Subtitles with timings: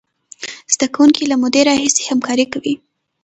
[0.73, 2.73] زده کوونکي له مودې راهیسې همکاري کوي.